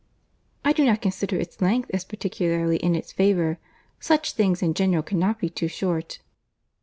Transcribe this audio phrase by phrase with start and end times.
[0.65, 3.59] "I do not consider its length as particularly in its favour.
[3.99, 6.17] Such things in general cannot be too short."